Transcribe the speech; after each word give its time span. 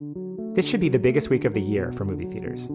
This 0.00 0.64
should 0.64 0.78
be 0.78 0.88
the 0.88 0.98
biggest 1.00 1.28
week 1.28 1.44
of 1.44 1.54
the 1.54 1.60
year 1.60 1.90
for 1.90 2.04
movie 2.04 2.26
theaters. 2.26 2.66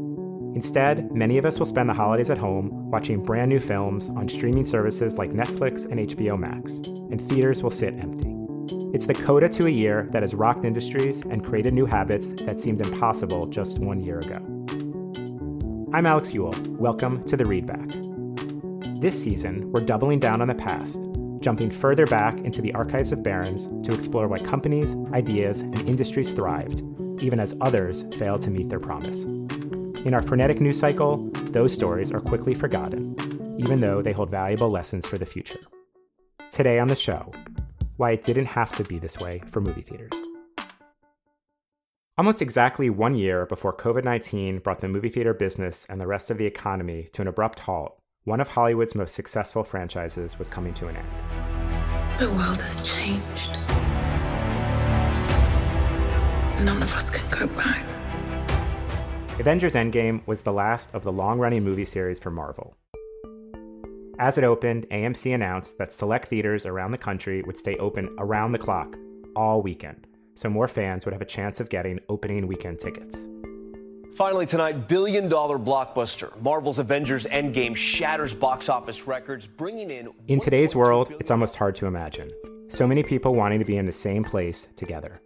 Instead, 0.56 1.10
many 1.14 1.38
of 1.38 1.46
us 1.46 1.58
will 1.58 1.66
spend 1.66 1.88
the 1.88 1.94
holidays 1.94 2.30
at 2.30 2.38
home 2.38 2.92
watching 2.92 3.24
brand 3.24 3.48
new 3.48 3.62
films 3.62 4.10
on 4.10 4.28
streaming 4.28 4.66
services 4.66 5.18
like 5.18 5.32
Netflix 5.32 5.90
and 5.90 6.02
HBO 6.02 6.38
Max, 6.38 6.80
and 7.12 7.22
theaters 7.22 7.64
will 7.64 7.72
sit 7.72 7.94
empty. 7.98 8.36
It's 8.94 9.06
the 9.06 9.14
coda 9.14 9.48
to 9.48 9.68
a 9.68 9.70
year 9.70 10.10
that 10.12 10.22
has 10.22 10.34
rocked 10.34 10.66
industries 10.66 11.22
and 11.22 11.46
created 11.46 11.74
new 11.74 11.86
habits 11.86 12.28
that 12.44 12.60
seemed 12.60 12.86
impossible 12.86 13.48
just 13.48 13.80
one 13.80 14.02
year 14.02 14.20
ago. 14.20 14.40
I'm 15.94 16.06
Alex 16.06 16.34
Eule. 16.34 16.54
Welcome 16.72 17.24
to 17.28 17.38
the 17.38 17.46
Readback. 17.46 19.00
This 19.00 19.22
season, 19.22 19.72
we're 19.72 19.86
doubling 19.86 20.20
down 20.20 20.42
on 20.42 20.50
the 20.50 20.56
past, 20.56 21.02
jumping 21.40 21.72
further 21.72 22.06
back 22.06 22.38
into 22.40 22.62
the 22.62 22.74
archives 22.74 23.14
of 23.14 23.24
Barron's 23.24 23.68
to 23.88 23.96
explore 23.96 24.28
why 24.28 24.40
companies, 24.40 24.94
ideas, 25.14 25.62
and 25.62 25.90
industries 25.90 26.34
thrived, 26.34 26.84
even 27.24 27.40
as 27.40 27.56
others 27.62 28.04
fail 28.16 28.38
to 28.38 28.50
meet 28.50 28.70
their 28.70 28.80
promise. 28.80 29.24
In 30.06 30.14
our 30.14 30.22
frenetic 30.22 30.60
news 30.60 30.78
cycle, 30.78 31.30
those 31.52 31.74
stories 31.74 32.12
are 32.12 32.20
quickly 32.20 32.54
forgotten, 32.54 33.16
even 33.58 33.80
though 33.80 34.02
they 34.02 34.12
hold 34.12 34.30
valuable 34.30 34.70
lessons 34.70 35.08
for 35.08 35.18
the 35.18 35.26
future. 35.26 35.60
Today 36.52 36.80
on 36.80 36.88
the 36.88 36.96
show, 36.96 37.32
why 37.98 38.12
it 38.12 38.24
didn't 38.24 38.46
have 38.46 38.72
to 38.74 38.84
be 38.84 39.00
this 39.00 39.18
way 39.20 39.42
for 39.50 39.62
movie 39.62 39.82
theaters. 39.82 40.14
Almost 42.18 42.42
exactly 42.42 42.90
one 42.90 43.16
year 43.16 43.46
before 43.48 43.76
COVID 43.76 44.04
19 44.04 44.60
brought 44.60 44.82
the 44.82 44.88
movie 44.88 45.10
theater 45.10 45.34
business 45.34 45.88
and 45.90 46.00
the 46.00 46.08
rest 46.08 46.30
of 46.30 46.38
the 46.38 46.46
economy 46.46 47.10
to 47.14 47.22
an 47.22 47.28
abrupt 47.28 47.60
halt, 47.60 47.98
one 48.26 48.40
of 48.40 48.50
Hollywood's 48.50 48.94
most 48.94 49.16
successful 49.16 49.64
franchises 49.64 50.38
was 50.38 50.50
coming 50.50 50.74
to 50.76 50.88
an 50.88 50.98
end. 50.98 52.20
The 52.20 52.30
world 52.30 52.62
has 52.62 52.88
changed. 52.88 53.58
None 56.64 56.82
of 56.82 56.94
us 56.94 57.10
can 57.10 57.40
go 57.40 57.48
back. 57.56 57.84
Avengers 59.38 59.74
Endgame 59.74 60.26
was 60.26 60.42
the 60.42 60.54
last 60.54 60.96
of 60.96 61.04
the 61.04 61.12
long 61.12 61.38
running 61.38 61.62
movie 61.62 61.84
series 61.84 62.22
for 62.22 62.32
Marvel. 62.32 62.78
As 64.18 64.38
it 64.38 64.46
opened, 64.46 64.88
AMC 64.90 65.36
announced 65.36 65.78
that 65.78 65.92
select 65.92 66.30
theaters 66.30 66.66
around 66.66 66.92
the 66.92 66.98
country 66.98 67.42
would 67.42 67.58
stay 67.58 67.76
open 67.78 68.16
around 68.18 68.54
the 68.54 68.60
clock 68.60 68.96
all 69.36 69.62
weekend, 69.62 70.08
so 70.36 70.50
more 70.50 70.70
fans 70.70 71.04
would 71.04 71.12
have 71.12 71.22
a 71.22 71.26
chance 71.26 71.60
of 71.60 71.70
getting 71.70 72.00
opening 72.08 72.48
weekend 72.48 72.80
tickets. 72.80 73.28
Finally, 74.16 74.46
tonight, 74.46 74.88
billion 74.88 75.28
dollar 75.28 75.58
blockbuster. 75.58 76.40
Marvel's 76.42 76.80
Avengers 76.80 77.26
Endgame 77.26 77.76
shatters 77.76 78.34
box 78.34 78.70
office 78.70 79.06
records, 79.06 79.46
bringing 79.46 79.92
in. 79.92 80.10
In 80.30 80.40
today's 80.40 80.76
world, 80.76 81.14
it's 81.20 81.32
almost 81.32 81.58
hard 81.58 81.76
to 81.76 81.88
imagine. 81.88 82.32
So 82.70 82.88
many 82.88 83.04
people 83.04 83.36
wanting 83.36 83.60
to 83.60 83.66
be 83.66 83.76
in 83.76 83.86
the 83.86 83.92
same 83.92 84.24
place 84.24 84.68
together. 84.78 85.20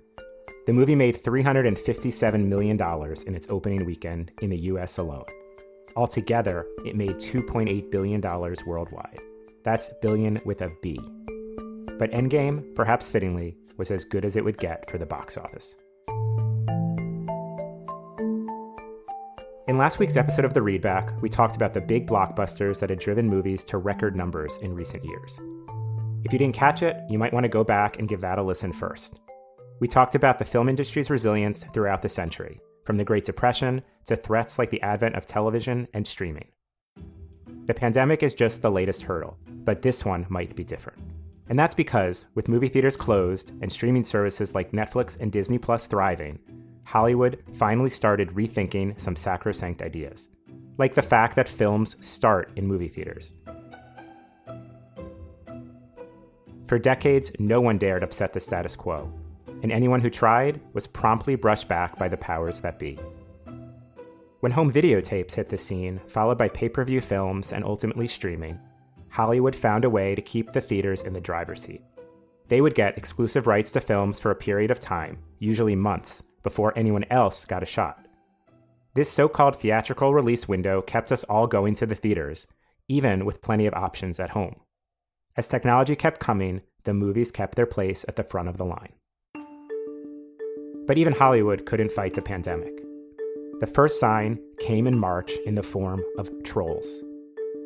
The 0.67 0.73
movie 0.73 0.95
made 0.95 1.23
$357 1.23 2.45
million 2.45 2.77
in 3.25 3.35
its 3.35 3.47
opening 3.49 3.85
weekend 3.85 4.33
in 4.41 4.49
the 4.49 4.57
US 4.63 4.97
alone. 4.97 5.23
Altogether, 5.95 6.65
it 6.83 6.93
made 6.93 7.15
$2.8 7.15 7.89
billion 7.89 8.21
worldwide. 8.65 9.21
That's 9.63 9.93
billion 10.01 10.41
with 10.43 10.61
a 10.61 10.69
B. 10.81 10.99
But 11.97 12.11
Endgame, 12.11 12.75
perhaps 12.75 13.07
fittingly, 13.07 13.55
was 13.77 13.91
as 13.91 14.03
good 14.03 14.25
as 14.25 14.35
it 14.35 14.43
would 14.43 14.57
get 14.57 14.91
for 14.91 14.97
the 14.97 15.05
box 15.05 15.37
office. 15.37 15.73
In 19.69 19.77
last 19.77 19.99
week's 19.99 20.17
episode 20.17 20.43
of 20.43 20.53
The 20.53 20.59
Readback, 20.59 21.21
we 21.21 21.29
talked 21.29 21.55
about 21.55 21.73
the 21.73 21.81
big 21.81 22.07
blockbusters 22.07 22.81
that 22.81 22.89
had 22.89 22.99
driven 22.99 23.29
movies 23.29 23.63
to 23.65 23.77
record 23.77 24.17
numbers 24.17 24.57
in 24.57 24.75
recent 24.75 25.05
years. 25.05 25.39
If 26.25 26.33
you 26.33 26.39
didn't 26.39 26.55
catch 26.55 26.83
it, 26.83 26.97
you 27.09 27.17
might 27.17 27.31
want 27.31 27.45
to 27.45 27.49
go 27.49 27.63
back 27.63 27.99
and 27.99 28.09
give 28.09 28.19
that 28.19 28.37
a 28.37 28.43
listen 28.43 28.73
first. 28.73 29.21
We 29.79 29.87
talked 29.87 30.15
about 30.15 30.39
the 30.39 30.45
film 30.45 30.69
industry's 30.69 31.11
resilience 31.11 31.63
throughout 31.63 32.01
the 32.01 32.09
century, 32.09 32.59
from 32.83 32.95
the 32.95 33.03
Great 33.03 33.25
Depression 33.25 33.83
to 34.05 34.15
threats 34.15 34.57
like 34.57 34.71
the 34.71 34.81
advent 34.81 35.15
of 35.15 35.27
television 35.27 35.87
and 35.93 36.07
streaming. 36.07 36.47
The 37.65 37.75
pandemic 37.75 38.23
is 38.23 38.33
just 38.33 38.61
the 38.61 38.71
latest 38.71 39.03
hurdle, 39.03 39.37
but 39.47 39.83
this 39.83 40.03
one 40.03 40.25
might 40.29 40.55
be 40.55 40.63
different. 40.63 40.99
And 41.49 41.59
that's 41.59 41.75
because, 41.75 42.25
with 42.33 42.47
movie 42.47 42.69
theaters 42.69 42.97
closed 42.97 43.51
and 43.61 43.71
streaming 43.71 44.03
services 44.03 44.55
like 44.55 44.71
Netflix 44.71 45.19
and 45.19 45.31
Disney 45.31 45.59
Plus 45.59 45.85
thriving, 45.85 46.39
Hollywood 46.83 47.43
finally 47.53 47.89
started 47.89 48.29
rethinking 48.29 48.99
some 48.99 49.15
sacrosanct 49.15 49.83
ideas, 49.83 50.29
like 50.77 50.95
the 50.95 51.01
fact 51.01 51.35
that 51.35 51.47
films 51.47 51.97
start 51.99 52.51
in 52.55 52.65
movie 52.65 52.87
theaters. 52.87 53.33
For 56.65 56.79
decades, 56.79 57.31
no 57.37 57.61
one 57.61 57.77
dared 57.77 58.03
upset 58.03 58.33
the 58.33 58.39
status 58.39 58.75
quo, 58.75 59.11
and 59.63 59.71
anyone 59.71 60.01
who 60.01 60.09
tried 60.09 60.59
was 60.73 60.87
promptly 60.87 61.35
brushed 61.35 61.67
back 61.67 61.97
by 61.97 62.07
the 62.07 62.17
powers 62.17 62.59
that 62.61 62.79
be. 62.79 62.99
When 64.39 64.51
home 64.51 64.71
videotapes 64.71 65.33
hit 65.33 65.49
the 65.49 65.57
scene, 65.57 65.99
followed 66.07 66.37
by 66.37 66.49
pay 66.49 66.69
per 66.69 66.83
view 66.83 67.01
films 67.01 67.53
and 67.53 67.63
ultimately 67.65 68.07
streaming, 68.07 68.59
Hollywood 69.09 69.55
found 69.55 69.83
a 69.83 69.89
way 69.89 70.13
to 70.13 70.21
keep 70.21 70.51
the 70.51 70.61
theaters 70.61 71.03
in 71.03 71.13
the 71.13 71.19
driver's 71.19 71.63
seat. 71.63 71.81
They 72.47 72.61
would 72.61 72.75
get 72.75 72.97
exclusive 72.97 73.47
rights 73.47 73.71
to 73.71 73.81
films 73.81 74.19
for 74.19 74.31
a 74.31 74.35
period 74.35 74.71
of 74.71 74.79
time, 74.79 75.17
usually 75.39 75.75
months, 75.75 76.23
before 76.43 76.71
anyone 76.77 77.05
else 77.09 77.43
got 77.45 77.63
a 77.63 77.65
shot. 77.65 78.05
This 78.93 79.11
so 79.11 79.27
called 79.27 79.59
theatrical 79.59 80.13
release 80.13 80.47
window 80.47 80.81
kept 80.81 81.11
us 81.11 81.23
all 81.25 81.47
going 81.47 81.75
to 81.75 81.85
the 81.85 81.95
theaters, 81.95 82.47
even 82.87 83.25
with 83.25 83.41
plenty 83.41 83.65
of 83.65 83.73
options 83.73 84.19
at 84.19 84.29
home. 84.29 84.61
As 85.35 85.47
technology 85.47 85.95
kept 85.95 86.19
coming, 86.19 86.61
the 86.83 86.93
movies 86.93 87.31
kept 87.31 87.55
their 87.55 87.65
place 87.65 88.05
at 88.07 88.15
the 88.15 88.23
front 88.23 88.49
of 88.49 88.57
the 88.57 88.65
line. 88.65 88.93
But 90.87 90.97
even 90.97 91.13
Hollywood 91.13 91.65
couldn't 91.65 91.91
fight 91.91 92.15
the 92.15 92.21
pandemic. 92.21 92.81
The 93.59 93.67
first 93.67 93.99
sign 93.99 94.39
came 94.57 94.87
in 94.87 94.97
March 94.97 95.33
in 95.45 95.55
the 95.55 95.63
form 95.63 96.01
of 96.17 96.31
trolls. 96.43 97.03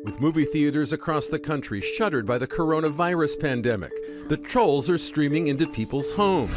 With 0.04 0.20
movie 0.20 0.44
theaters 0.44 0.92
across 0.92 1.28
the 1.28 1.38
country 1.38 1.80
shuttered 1.80 2.26
by 2.26 2.38
the 2.38 2.48
coronavirus 2.48 3.38
pandemic, 3.38 3.92
the 4.28 4.36
trolls 4.36 4.90
are 4.90 4.98
streaming 4.98 5.46
into 5.46 5.68
people's 5.68 6.10
homes. 6.10 6.56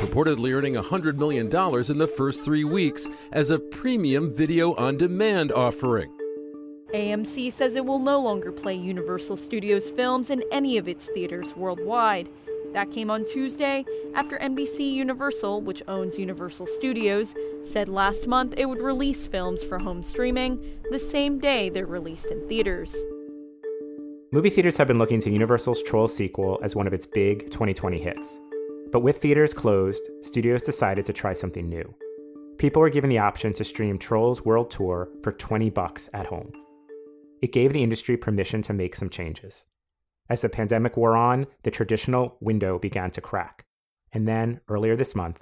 Reportedly 0.00 0.54
earning 0.54 0.74
$100 0.74 1.18
million 1.18 1.46
in 1.46 1.98
the 1.98 2.12
first 2.16 2.42
three 2.42 2.64
weeks 2.64 3.10
as 3.32 3.50
a 3.50 3.58
premium 3.58 4.32
video 4.32 4.74
on 4.76 4.96
demand 4.96 5.52
offering. 5.52 6.10
AMC 6.94 7.50
says 7.50 7.74
it 7.74 7.84
will 7.84 7.98
no 7.98 8.20
longer 8.20 8.52
play 8.52 8.74
Universal 8.74 9.36
Studios 9.36 9.90
films 9.90 10.30
in 10.30 10.44
any 10.52 10.78
of 10.78 10.86
its 10.86 11.08
theaters 11.08 11.56
worldwide. 11.56 12.28
That 12.74 12.90
came 12.90 13.08
on 13.08 13.24
Tuesday 13.24 13.84
after 14.14 14.36
NBC 14.36 14.92
Universal, 14.92 15.60
which 15.60 15.82
owns 15.86 16.18
Universal 16.18 16.66
Studios, 16.66 17.34
said 17.62 17.88
last 17.88 18.26
month 18.26 18.54
it 18.58 18.66
would 18.66 18.82
release 18.82 19.26
films 19.26 19.62
for 19.62 19.78
home 19.78 20.02
streaming 20.02 20.60
the 20.90 20.98
same 20.98 21.38
day 21.38 21.68
they're 21.68 21.86
released 21.86 22.26
in 22.26 22.46
theaters. 22.48 22.96
Movie 24.32 24.50
theaters 24.50 24.76
have 24.76 24.88
been 24.88 24.98
looking 24.98 25.20
to 25.20 25.30
Universal's 25.30 25.84
Troll 25.84 26.08
sequel 26.08 26.58
as 26.64 26.74
one 26.74 26.88
of 26.88 26.92
its 26.92 27.06
big 27.06 27.48
2020 27.52 28.00
hits. 28.00 28.40
But 28.90 29.00
with 29.00 29.18
theaters 29.18 29.54
closed, 29.54 30.02
studios 30.22 30.64
decided 30.64 31.04
to 31.04 31.12
try 31.12 31.32
something 31.32 31.68
new. 31.68 31.94
People 32.58 32.82
were 32.82 32.90
given 32.90 33.08
the 33.10 33.18
option 33.18 33.52
to 33.52 33.62
stream 33.62 33.98
Trolls 33.98 34.44
World 34.44 34.72
Tour 34.72 35.08
for 35.22 35.30
20 35.30 35.70
bucks 35.70 36.10
at 36.12 36.26
home. 36.26 36.50
It 37.40 37.52
gave 37.52 37.72
the 37.72 37.84
industry 37.84 38.16
permission 38.16 38.62
to 38.62 38.72
make 38.72 38.96
some 38.96 39.10
changes. 39.10 39.66
As 40.28 40.40
the 40.40 40.48
pandemic 40.48 40.96
wore 40.96 41.16
on, 41.16 41.46
the 41.64 41.70
traditional 41.70 42.36
window 42.40 42.78
began 42.78 43.10
to 43.10 43.20
crack. 43.20 43.66
And 44.12 44.26
then, 44.26 44.60
earlier 44.68 44.96
this 44.96 45.14
month, 45.14 45.40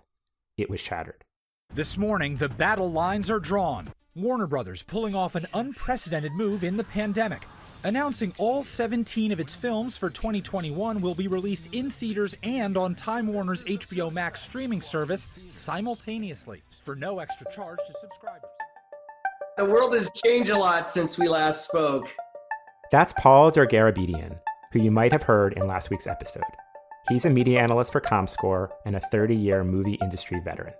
it 0.57 0.69
was 0.69 0.81
shattered. 0.81 1.25
This 1.73 1.97
morning, 1.97 2.37
the 2.37 2.49
battle 2.49 2.91
lines 2.91 3.31
are 3.31 3.39
drawn. 3.39 3.93
Warner 4.15 4.47
Brothers 4.47 4.83
pulling 4.83 5.15
off 5.15 5.37
an 5.37 5.47
unprecedented 5.55 6.33
move 6.33 6.65
in 6.65 6.77
the 6.77 6.85
pandemic, 6.85 7.43
announcing 7.85 8.35
all 8.39 8.65
17 8.65 9.31
of 9.33 9.41
its 9.41 9.55
films 9.55 9.97
for 9.97 10.11
2021 10.11 11.01
will 11.01 11.15
be 11.15 11.29
released 11.29 11.69
in 11.73 11.89
theaters 11.89 12.37
and 12.43 12.77
on 12.77 12.95
Time 12.95 13.33
Warner's 13.33 13.65
HBO 13.65 14.13
Max 14.13 14.43
streaming 14.43 14.83
service 14.83 15.29
simultaneously 15.49 16.63
for 16.83 16.97
no 16.97 17.21
extra 17.21 17.51
charge 17.53 17.79
to 17.87 17.95
subscribers. 18.01 18.51
The 19.57 19.65
world 19.65 19.95
has 19.95 20.11
changed 20.25 20.51
a 20.51 20.59
lot 20.59 20.89
since 20.89 21.17
we 21.17 21.29
last 21.29 21.65
spoke. 21.65 22.11
That's 22.91 23.13
Paul 23.15 23.53
Dergarabedian, 23.53 24.39
who 24.73 24.81
you 24.81 24.91
might 24.91 25.13
have 25.13 25.23
heard 25.23 25.53
in 25.55 25.67
last 25.67 25.91
week's 25.91 26.07
episode. 26.07 26.43
He's 27.09 27.25
a 27.25 27.31
media 27.31 27.61
analyst 27.61 27.93
for 27.93 28.01
ComScore 28.01 28.71
and 28.87 28.97
a 28.97 29.01
30 29.01 29.35
year 29.35 29.65
movie 29.65 29.99
industry 30.03 30.41
veteran. 30.41 30.75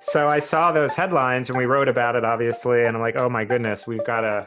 So 0.00 0.28
I 0.28 0.40
saw 0.40 0.72
those 0.72 0.94
headlines 0.94 1.48
and 1.48 1.56
we 1.56 1.64
wrote 1.64 1.88
about 1.88 2.16
it, 2.16 2.24
obviously, 2.24 2.84
and 2.84 2.96
I'm 2.96 3.02
like, 3.02 3.16
oh 3.16 3.28
my 3.28 3.44
goodness, 3.44 3.86
we've 3.86 4.04
got 4.04 4.22
to. 4.22 4.46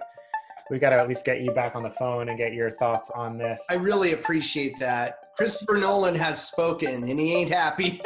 We've 0.71 0.81
got 0.81 0.89
to 0.89 0.95
at 0.95 1.07
least 1.07 1.25
get 1.25 1.41
you 1.41 1.51
back 1.51 1.75
on 1.75 1.83
the 1.83 1.91
phone 1.91 2.27
and 2.27 2.39
get 2.39 2.55
your 2.55 2.71
thoughts 2.71 3.11
on 3.13 3.37
this. 3.37 3.63
I 3.69 3.75
really 3.75 4.13
appreciate 4.13 4.79
that. 4.79 5.19
Christopher 5.37 5.77
Nolan 5.77 6.15
has 6.15 6.43
spoken 6.43 7.07
and 7.07 7.19
he 7.19 7.35
ain't 7.35 7.51
happy. 7.51 8.01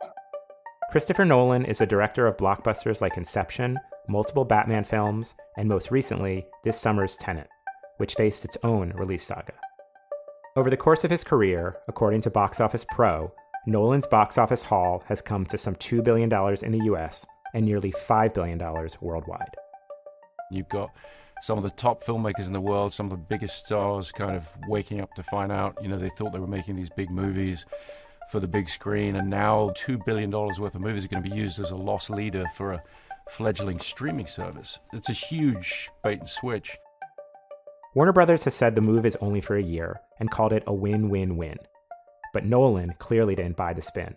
Christopher 0.90 1.26
Nolan 1.26 1.66
is 1.66 1.82
a 1.82 1.86
director 1.86 2.26
of 2.26 2.38
blockbusters 2.38 3.02
like 3.02 3.18
Inception, 3.18 3.78
multiple 4.08 4.46
Batman 4.46 4.84
films, 4.84 5.34
and 5.58 5.68
most 5.68 5.90
recently, 5.90 6.46
this 6.64 6.80
summer's 6.80 7.18
Tenet, 7.18 7.48
which 7.98 8.14
faced 8.14 8.46
its 8.46 8.56
own 8.64 8.92
release 8.96 9.26
saga. 9.26 9.52
Over 10.58 10.70
the 10.70 10.76
course 10.76 11.04
of 11.04 11.10
his 11.12 11.22
career, 11.22 11.76
according 11.86 12.20
to 12.22 12.30
Box 12.30 12.60
Office 12.60 12.84
Pro, 12.84 13.32
Nolan's 13.68 14.08
box 14.08 14.36
office 14.38 14.64
haul 14.64 15.04
has 15.06 15.22
come 15.22 15.46
to 15.46 15.56
some 15.56 15.76
$2 15.76 16.02
billion 16.02 16.24
in 16.64 16.72
the 16.72 16.86
US 16.86 17.24
and 17.54 17.64
nearly 17.64 17.92
$5 17.92 18.34
billion 18.34 18.58
worldwide. 19.00 19.54
You've 20.50 20.68
got 20.68 20.90
some 21.42 21.58
of 21.58 21.62
the 21.62 21.70
top 21.70 22.02
filmmakers 22.02 22.48
in 22.48 22.52
the 22.52 22.60
world, 22.60 22.92
some 22.92 23.06
of 23.06 23.10
the 23.10 23.24
biggest 23.28 23.66
stars 23.66 24.10
kind 24.10 24.34
of 24.34 24.48
waking 24.66 25.00
up 25.00 25.14
to 25.14 25.22
find 25.22 25.52
out, 25.52 25.78
you 25.80 25.86
know, 25.86 25.96
they 25.96 26.10
thought 26.10 26.32
they 26.32 26.40
were 26.40 26.48
making 26.48 26.74
these 26.74 26.90
big 26.90 27.08
movies 27.08 27.64
for 28.32 28.40
the 28.40 28.48
big 28.48 28.68
screen, 28.68 29.14
and 29.14 29.30
now 29.30 29.70
$2 29.76 30.04
billion 30.04 30.28
worth 30.28 30.74
of 30.74 30.80
movies 30.80 31.04
are 31.04 31.08
going 31.08 31.22
to 31.22 31.30
be 31.30 31.36
used 31.36 31.60
as 31.60 31.70
a 31.70 31.76
loss 31.76 32.10
leader 32.10 32.44
for 32.56 32.72
a 32.72 32.82
fledgling 33.30 33.78
streaming 33.78 34.26
service. 34.26 34.80
It's 34.92 35.08
a 35.08 35.12
huge 35.12 35.88
bait 36.02 36.18
and 36.18 36.28
switch. 36.28 36.76
Warner 37.94 38.12
Brothers 38.12 38.44
has 38.44 38.54
said 38.54 38.74
the 38.74 38.80
move 38.80 39.06
is 39.06 39.16
only 39.16 39.40
for 39.40 39.56
a 39.56 39.62
year 39.62 40.00
and 40.20 40.30
called 40.30 40.52
it 40.52 40.62
a 40.66 40.74
win 40.74 41.08
win 41.08 41.36
win. 41.36 41.56
But 42.34 42.44
Nolan 42.44 42.94
clearly 42.98 43.34
didn't 43.34 43.56
buy 43.56 43.72
the 43.72 43.82
spin, 43.82 44.14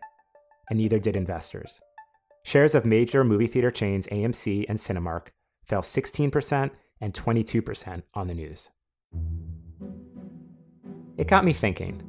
and 0.70 0.78
neither 0.78 1.00
did 1.00 1.16
investors. 1.16 1.80
Shares 2.44 2.76
of 2.76 2.86
major 2.86 3.24
movie 3.24 3.48
theater 3.48 3.72
chains 3.72 4.08
AMC 4.08 4.66
and 4.68 4.78
Cinemark 4.78 5.28
fell 5.64 5.82
16% 5.82 6.72
and 7.00 7.14
22% 7.14 8.04
on 8.14 8.28
the 8.28 8.34
news. 8.34 8.70
It 11.18 11.28
got 11.28 11.46
me 11.46 11.54
thinking. 11.54 12.04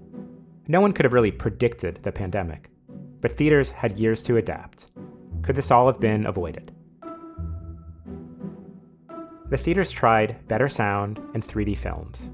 No 0.67 0.81
one 0.81 0.93
could 0.93 1.05
have 1.05 1.13
really 1.13 1.31
predicted 1.31 2.01
the 2.03 2.13
pandemic, 2.13 2.71
but 3.21 3.37
theaters 3.37 3.71
had 3.71 4.01
years 4.01 4.23
to 4.25 4.37
adapt. 4.37 4.87
Could 5.43 5.57
this 5.57 5.71
all 5.71 5.87
have 5.87 6.01
been 6.01 6.27
avoided? 6.27 6.73
The 9.53 9.59
theaters 9.59 9.91
tried 9.91 10.49
better 10.49 10.67
sound 10.67 11.19
and 11.35 11.47
3D 11.47 11.77
films. 11.77 12.31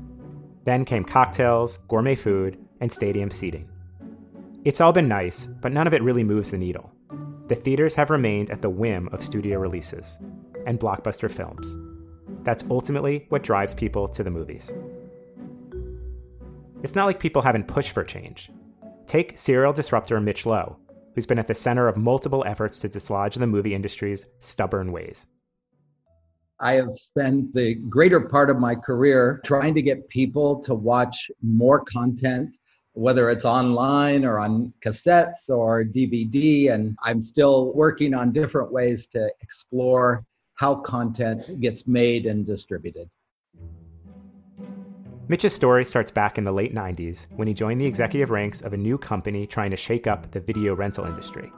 Then 0.63 0.85
came 0.85 1.03
cocktails, 1.03 1.79
gourmet 1.89 2.15
food, 2.15 2.65
and 2.81 2.93
stadium 2.93 3.33
seating. 3.33 3.69
It's 4.65 4.81
all 4.81 4.93
been 4.93 5.09
nice, 5.09 5.47
but 5.47 5.73
none 5.73 5.89
of 5.89 5.95
it 5.95 6.03
really 6.05 6.23
moves 6.23 6.53
the 6.53 6.59
needle. 6.59 6.93
The 7.49 7.57
theaters 7.57 7.93
have 7.95 8.11
remained 8.11 8.53
at 8.53 8.63
the 8.63 8.71
whim 8.71 9.09
of 9.11 9.25
studio 9.25 9.59
releases 9.59 10.19
and 10.65 10.79
blockbuster 10.79 11.29
films. 11.29 11.77
That's 12.45 12.63
ultimately 12.71 13.27
what 13.31 13.43
drives 13.43 13.75
people 13.75 14.07
to 14.11 14.23
the 14.23 14.31
movies. 14.31 14.73
It's 16.85 16.95
not 16.95 17.07
like 17.07 17.19
people 17.19 17.43
haven't 17.43 17.67
pushed 17.67 17.91
for 17.91 18.05
change. 18.05 18.49
Take 19.09 19.37
serial 19.37 19.73
disruptor 19.73 20.21
Mitch 20.21 20.47
Lowe, 20.47 20.77
who's 21.17 21.27
been 21.27 21.41
at 21.41 21.49
the 21.49 21.55
center 21.55 21.89
of 21.89 21.97
multiple 21.97 22.45
efforts 22.47 22.79
to 22.79 22.89
dislodge 22.89 23.35
the 23.35 23.47
movie 23.49 23.75
industry's 23.75 24.27
stubborn 24.39 24.93
ways. 24.93 25.27
I 26.61 26.73
have 26.73 26.97
spent 26.97 27.55
the 27.55 27.75
greater 27.75 28.21
part 28.21 28.51
of 28.51 28.59
my 28.59 28.75
career 28.75 29.41
trying 29.45 29.75
to 29.75 29.83
get 29.83 30.09
people 30.09 30.61
to 30.63 30.75
watch 30.75 31.31
more 31.41 31.85
content, 31.85 32.57
whether 32.95 33.31
it's 33.31 33.45
online 33.45 34.25
or 34.25 34.41
on 34.41 34.73
cassettes 34.85 35.49
or 35.49 35.85
DVD. 35.85 36.73
And 36.73 36.97
I'm 37.05 37.23
still 37.23 37.73
working 37.75 38.13
on 38.13 38.33
different 38.33 38.73
ways 38.73 39.07
to 39.09 39.31
explore 39.41 40.25
how 40.55 40.75
content 40.75 41.61
gets 41.61 41.87
made 41.87 42.27
and 42.27 42.45
distributed. 42.45 43.09
Mitch's 45.29 45.55
story 45.55 45.85
starts 45.85 46.11
back 46.11 46.39
in 46.39 46.45
the 46.45 46.53
late 46.53 46.75
90s 46.75 47.27
when 47.37 47.47
he 47.47 47.55
joined 47.55 47.81
the 47.81 47.87
executive 47.87 48.31
ranks 48.31 48.63
of 48.63 48.73
a 48.73 48.77
new 48.77 48.99
company 48.99 49.47
trying 49.47 49.71
to 49.71 49.77
shake 49.77 50.09
up 50.09 50.31
the 50.33 50.41
video 50.41 50.75
rental 50.75 51.05
industry. 51.05 51.53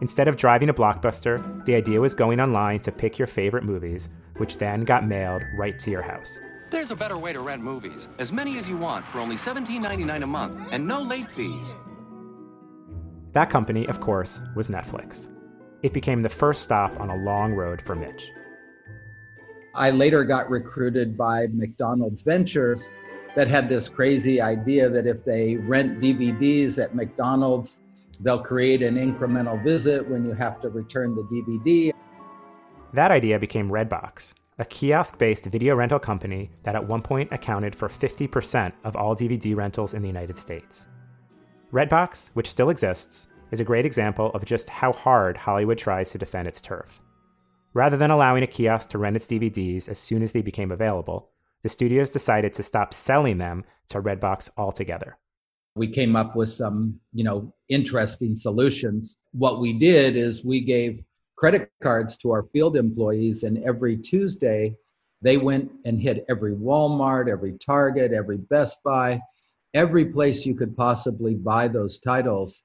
Instead 0.00 0.28
of 0.28 0.36
driving 0.36 0.70
a 0.70 0.74
blockbuster, 0.74 1.64
the 1.66 1.74
idea 1.74 2.00
was 2.00 2.14
going 2.14 2.40
online 2.40 2.80
to 2.80 2.90
pick 2.90 3.18
your 3.18 3.26
favorite 3.26 3.64
movies, 3.64 4.08
which 4.38 4.56
then 4.56 4.82
got 4.82 5.06
mailed 5.06 5.42
right 5.56 5.78
to 5.78 5.90
your 5.90 6.02
house. 6.02 6.38
There's 6.70 6.90
a 6.90 6.96
better 6.96 7.18
way 7.18 7.32
to 7.32 7.40
rent 7.40 7.62
movies. 7.62 8.08
As 8.18 8.32
many 8.32 8.56
as 8.56 8.68
you 8.68 8.76
want 8.76 9.04
for 9.06 9.18
only 9.18 9.36
$17.99 9.36 10.22
a 10.22 10.26
month 10.26 10.68
and 10.72 10.86
no 10.86 11.02
late 11.02 11.28
fees. 11.30 11.74
That 13.32 13.50
company, 13.50 13.86
of 13.88 14.00
course, 14.00 14.40
was 14.56 14.68
Netflix. 14.68 15.28
It 15.82 15.92
became 15.92 16.20
the 16.20 16.28
first 16.28 16.62
stop 16.62 16.98
on 16.98 17.10
a 17.10 17.16
long 17.16 17.52
road 17.52 17.82
for 17.82 17.94
Mitch. 17.94 18.30
I 19.74 19.90
later 19.90 20.24
got 20.24 20.50
recruited 20.50 21.16
by 21.16 21.46
McDonald's 21.52 22.22
Ventures 22.22 22.92
that 23.34 23.48
had 23.48 23.68
this 23.68 23.88
crazy 23.88 24.40
idea 24.40 24.88
that 24.88 25.06
if 25.06 25.24
they 25.24 25.56
rent 25.56 26.00
DVDs 26.00 26.82
at 26.82 26.94
McDonald's, 26.94 27.80
they'll 28.20 28.42
create 28.42 28.82
an 28.82 28.96
incremental 28.96 29.62
visit 29.62 30.08
when 30.08 30.24
you 30.24 30.32
have 30.32 30.60
to 30.60 30.68
return 30.68 31.14
the 31.14 31.22
DVD. 31.24 31.92
That 32.92 33.10
idea 33.10 33.38
became 33.38 33.70
Redbox, 33.70 34.34
a 34.58 34.64
kiosk 34.64 35.18
based 35.18 35.46
video 35.46 35.74
rental 35.74 35.98
company 35.98 36.50
that 36.64 36.74
at 36.74 36.86
one 36.86 37.02
point 37.02 37.32
accounted 37.32 37.74
for 37.74 37.88
50% 37.88 38.72
of 38.84 38.96
all 38.96 39.16
DVD 39.16 39.56
rentals 39.56 39.94
in 39.94 40.02
the 40.02 40.08
United 40.08 40.36
States. 40.36 40.86
Redbox, 41.72 42.30
which 42.34 42.50
still 42.50 42.70
exists, 42.70 43.28
is 43.50 43.60
a 43.60 43.64
great 43.64 43.86
example 43.86 44.30
of 44.34 44.44
just 44.44 44.68
how 44.68 44.92
hard 44.92 45.36
Hollywood 45.36 45.78
tries 45.78 46.10
to 46.10 46.18
defend 46.18 46.46
its 46.46 46.60
turf. 46.60 47.00
Rather 47.72 47.96
than 47.96 48.10
allowing 48.10 48.42
a 48.42 48.48
kiosk 48.48 48.90
to 48.90 48.98
rent 48.98 49.16
its 49.16 49.26
DVDs 49.26 49.88
as 49.88 49.98
soon 49.98 50.22
as 50.22 50.32
they 50.32 50.42
became 50.42 50.72
available, 50.72 51.30
the 51.62 51.68
studios 51.68 52.10
decided 52.10 52.52
to 52.54 52.62
stop 52.62 52.92
selling 52.92 53.38
them 53.38 53.64
to 53.88 54.02
Redbox 54.02 54.50
altogether. 54.56 55.16
We 55.74 55.88
came 55.88 56.16
up 56.16 56.36
with 56.36 56.48
some, 56.48 56.98
you 57.12 57.24
know, 57.24 57.52
interesting 57.68 58.36
solutions. 58.36 59.16
What 59.32 59.60
we 59.60 59.72
did 59.72 60.16
is 60.16 60.44
we 60.44 60.60
gave 60.60 61.02
credit 61.36 61.70
cards 61.82 62.16
to 62.18 62.32
our 62.32 62.42
field 62.52 62.76
employees 62.76 63.44
and 63.44 63.62
every 63.64 63.96
Tuesday 63.96 64.76
they 65.22 65.36
went 65.36 65.70
and 65.84 66.00
hit 66.00 66.24
every 66.28 66.54
Walmart, 66.54 67.28
every 67.28 67.52
Target, 67.58 68.12
every 68.12 68.38
Best 68.38 68.82
Buy, 68.82 69.20
every 69.74 70.06
place 70.06 70.44
you 70.44 70.54
could 70.54 70.76
possibly 70.76 71.34
buy 71.34 71.68
those 71.68 71.98
titles 71.98 72.62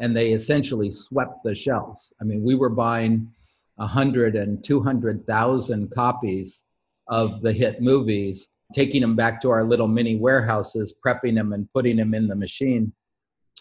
and 0.00 0.16
they 0.16 0.32
essentially 0.32 0.90
swept 0.90 1.42
the 1.44 1.54
shelves. 1.54 2.12
I 2.20 2.24
mean, 2.24 2.42
we 2.42 2.54
were 2.54 2.68
buying 2.70 3.30
100 3.76 4.36
and 4.36 4.62
200,000 4.62 5.90
copies 5.90 6.62
of 7.08 7.40
the 7.40 7.52
hit 7.52 7.80
movies, 7.80 8.48
taking 8.72 9.00
them 9.00 9.16
back 9.16 9.40
to 9.42 9.50
our 9.50 9.64
little 9.64 9.88
mini 9.88 10.16
warehouses, 10.16 10.94
prepping 11.04 11.34
them 11.34 11.52
and 11.52 11.68
putting 11.72 11.96
them 11.96 12.14
in 12.14 12.26
the 12.26 12.36
machine 12.36 12.92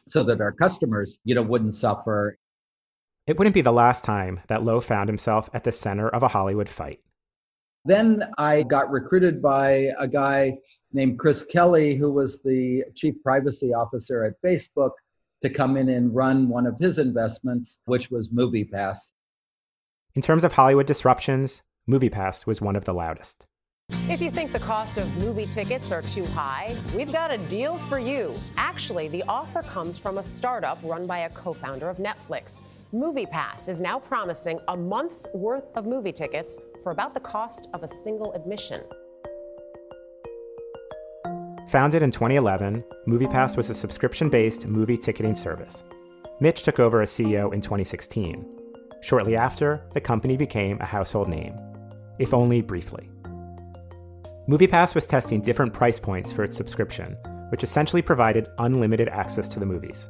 so 0.08 0.24
that 0.24 0.42
our 0.42 0.52
customers, 0.52 1.22
you 1.24 1.36
know, 1.36 1.42
wouldn't 1.42 1.76
suffer. 1.76 2.38
It 3.26 3.38
wouldn't 3.38 3.54
be 3.54 3.62
the 3.62 3.74
last 3.74 4.04
time 4.04 4.40
that 4.48 4.64
Lowe 4.64 4.82
found 4.82 5.10
himself 5.10 5.50
at 5.54 5.64
the 5.64 5.72
center 5.72 6.08
of 6.10 6.24
a 6.24 6.30
Hollywood 6.30 6.70
fight. 6.70 7.02
Then 7.86 8.24
I 8.38 8.64
got 8.64 8.92
recruited 8.92 9.42
by 9.42 9.92
a 9.98 10.08
guy 10.08 10.58
named 10.92 11.20
Chris 11.20 11.44
Kelly, 11.44 11.96
who 11.96 12.12
was 12.12 12.42
the 12.42 12.84
chief 12.96 13.16
privacy 13.24 13.74
officer 13.74 14.24
at 14.24 14.42
Facebook, 14.46 14.92
to 15.42 15.50
come 15.50 15.78
in 15.78 15.90
and 15.90 16.16
run 16.16 16.50
one 16.50 16.66
of 16.66 16.78
his 16.80 17.00
investments, 17.00 17.80
which 17.86 18.10
was 18.10 18.30
MoviePass. 18.30 18.98
In 20.16 20.22
terms 20.22 20.44
of 20.44 20.54
Hollywood 20.54 20.88
disruptions, 20.88 21.62
MoviePass 21.90 22.46
was 22.46 22.60
one 22.60 22.76
of 22.76 22.86
the 22.86 22.94
loudest. 22.94 23.46
If 24.10 24.22
you 24.22 24.32
think 24.32 24.54
the 24.54 24.60
cost 24.60 24.98
of 24.98 25.18
movie 25.18 25.46
tickets 25.46 25.92
are 25.92 26.02
too 26.02 26.26
high, 26.28 26.76
we've 26.96 27.12
got 27.12 27.30
a 27.30 27.38
deal 27.50 27.78
for 27.90 28.00
you. 28.00 28.34
Actually, 28.56 29.10
the 29.10 29.22
offer 29.28 29.62
comes 29.62 29.98
from 29.98 30.18
a 30.18 30.24
startup 30.24 30.80
run 30.82 31.06
by 31.06 31.20
a 31.20 31.30
co 31.30 31.52
founder 31.52 31.90
of 31.90 31.98
Netflix. 31.98 32.62
MoviePass 32.94 33.68
is 33.68 33.82
now 33.82 34.00
promising 34.00 34.60
a 34.70 34.78
month's 34.78 35.28
worth 35.34 35.66
of 35.76 35.86
movie 35.86 36.14
tickets 36.14 36.58
for 36.84 36.94
about 36.94 37.14
the 37.14 37.20
cost 37.20 37.68
of 37.74 37.84
a 37.84 37.88
single 37.88 38.32
admission. 38.32 38.82
Founded 41.68 42.02
in 42.02 42.10
2011, 42.10 42.86
MoviePass 43.08 43.58
was 43.58 43.70
a 43.70 43.74
subscription 43.74 44.30
based 44.30 44.68
movie 44.68 44.98
ticketing 44.98 45.36
service. 45.36 45.84
Mitch 46.40 46.64
took 46.64 46.80
over 46.80 47.02
as 47.02 47.10
CEO 47.10 47.54
in 47.54 47.60
2016. 47.60 48.46
Shortly 49.02 49.36
after, 49.36 49.82
the 49.94 50.00
company 50.00 50.38
became 50.38 50.80
a 50.80 50.86
household 50.86 51.28
name, 51.28 51.58
if 52.20 52.34
only 52.34 52.62
briefly. 52.62 53.10
MoviePass 54.48 54.96
was 54.96 55.08
testing 55.08 55.42
different 55.42 55.74
price 55.74 56.00
points 56.00 56.32
for 56.32 56.46
its 56.46 56.56
subscription, 56.56 57.18
which 57.50 57.64
essentially 57.64 58.02
provided 58.02 58.48
unlimited 58.60 59.10
access 59.10 59.50
to 59.50 59.60
the 59.60 59.66
movies. 59.66 60.08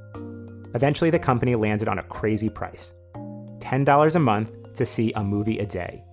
Eventually, 0.76 1.10
the 1.10 1.18
company 1.18 1.56
landed 1.56 1.88
on 1.88 1.98
a 1.98 2.04
crazy 2.04 2.50
price 2.50 2.94
$10 3.16 4.16
a 4.16 4.20
month 4.20 4.52
to 4.76 4.86
see 4.86 5.12
a 5.16 5.24
movie 5.24 5.58
a 5.58 5.66
day. 5.66 6.04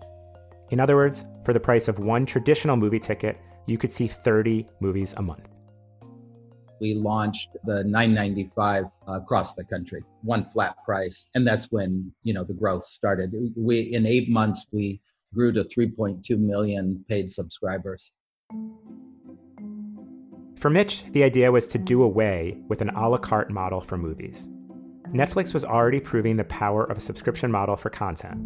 In 0.71 0.81
other 0.81 0.97
words, 0.97 1.27
for 1.45 1.53
the 1.53 1.61
price 1.61 1.87
of 1.87 1.99
one 1.99 2.25
traditional 2.25 2.77
movie 2.77 2.99
ticket, 2.99 3.39
you 3.67 3.77
could 3.77 3.93
see 3.93 4.07
30 4.07 4.67
movies 4.81 5.13
a 5.19 5.23
month 5.23 5.47
we 6.81 6.93
launched 6.95 7.49
the 7.65 7.85
995 7.85 8.85
uh, 8.85 9.13
across 9.13 9.55
the 9.55 9.65
country, 9.65 10.03
one 10.23 10.45
flat 10.51 10.77
price, 10.85 11.31
and 11.35 11.47
that's 11.47 11.71
when 11.71 12.13
you 12.25 12.35
know 12.35 12.45
the 12.45 12.53
growth 12.53 12.85
started. 12.85 13.35
We 13.57 13.81
in 13.81 14.05
eight 14.07 14.29
months 14.29 14.67
we 14.71 15.01
grew 15.35 15.53
to 15.53 15.65
3.2 15.65 16.39
million 16.39 17.05
paid 17.09 17.31
subscribers. 17.31 18.13
For 20.57 20.71
Mitch, 20.71 21.05
the 21.13 21.25
idea 21.25 21.53
was 21.53 21.67
to 21.69 21.79
do 21.79 22.03
away 22.03 22.57
with 22.69 22.81
an 22.81 22.91
a 22.91 23.09
la 23.09 23.19
carte 23.19 23.51
model 23.51 23.81
for 23.81 23.99
movies. 23.99 24.49
Netflix 25.13 25.53
was 25.53 25.65
already 25.65 26.01
proving 26.01 26.37
the 26.37 26.45
power 26.45 26.85
of 26.85 26.97
a 26.97 27.03
subscription 27.03 27.51
model 27.51 27.77
for 27.77 27.91
content, 27.91 28.41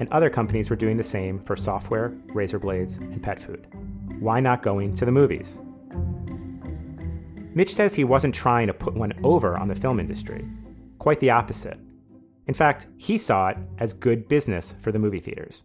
and 0.00 0.08
other 0.10 0.28
companies 0.28 0.68
were 0.68 0.76
doing 0.76 0.96
the 0.96 1.04
same 1.04 1.38
for 1.44 1.56
software, 1.56 2.12
razor 2.34 2.58
blades, 2.58 2.96
and 2.96 3.22
pet 3.22 3.40
food. 3.40 3.66
Why 4.18 4.40
not 4.40 4.62
going 4.62 4.94
to 4.94 5.04
the 5.04 5.12
movies? 5.12 5.60
Mitch 7.54 7.74
says 7.74 7.94
he 7.94 8.04
wasn't 8.04 8.34
trying 8.34 8.66
to 8.66 8.74
put 8.74 8.94
one 8.94 9.12
over 9.24 9.56
on 9.56 9.68
the 9.68 9.74
film 9.74 9.98
industry. 9.98 10.44
Quite 10.98 11.20
the 11.20 11.30
opposite. 11.30 11.78
In 12.46 12.54
fact, 12.54 12.88
he 12.96 13.16
saw 13.16 13.48
it 13.48 13.56
as 13.78 13.92
good 13.92 14.28
business 14.28 14.74
for 14.80 14.92
the 14.92 14.98
movie 14.98 15.20
theaters. 15.20 15.64